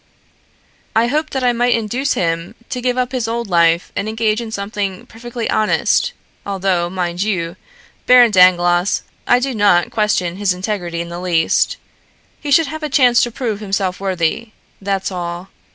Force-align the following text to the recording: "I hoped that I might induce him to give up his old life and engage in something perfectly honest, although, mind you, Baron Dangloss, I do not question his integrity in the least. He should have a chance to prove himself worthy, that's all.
"I 0.95 1.05
hoped 1.05 1.31
that 1.33 1.43
I 1.43 1.53
might 1.53 1.75
induce 1.75 2.13
him 2.13 2.55
to 2.71 2.81
give 2.81 2.97
up 2.97 3.11
his 3.11 3.27
old 3.27 3.47
life 3.47 3.91
and 3.95 4.09
engage 4.09 4.41
in 4.41 4.49
something 4.49 5.05
perfectly 5.05 5.47
honest, 5.47 6.13
although, 6.43 6.89
mind 6.89 7.21
you, 7.21 7.55
Baron 8.07 8.31
Dangloss, 8.31 9.03
I 9.27 9.37
do 9.37 9.53
not 9.53 9.91
question 9.91 10.37
his 10.37 10.55
integrity 10.55 11.01
in 11.01 11.09
the 11.09 11.19
least. 11.21 11.77
He 12.39 12.49
should 12.49 12.65
have 12.65 12.81
a 12.81 12.89
chance 12.89 13.21
to 13.21 13.31
prove 13.31 13.59
himself 13.59 13.99
worthy, 13.99 14.53
that's 14.81 15.11
all. 15.11 15.49